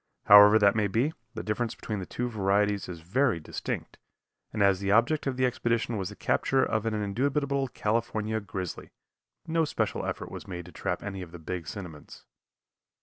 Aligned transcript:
However 0.25 0.57
that 0.57 0.73
may 0.75 0.87
be, 0.87 1.13
the 1.35 1.43
difference 1.43 1.75
between 1.75 1.99
the 1.99 2.07
two 2.07 2.27
varieties 2.27 2.89
is 2.89 3.01
very 3.01 3.39
distinct, 3.39 3.99
and 4.51 4.63
as 4.63 4.79
the 4.79 4.89
object 4.91 5.27
of 5.27 5.37
the 5.37 5.45
expedition 5.45 5.95
was 5.95 6.09
the 6.09 6.15
capture 6.15 6.63
of 6.65 6.87
an 6.87 6.95
indubitable 6.95 7.67
California 7.67 8.39
grizzly, 8.39 8.89
no 9.45 9.63
special 9.63 10.03
effort 10.03 10.31
was 10.31 10.47
made 10.47 10.65
to 10.65 10.71
trap 10.71 11.03
any 11.03 11.21
of 11.21 11.31
the 11.31 11.37
big 11.37 11.67
cinnamons. 11.67 12.25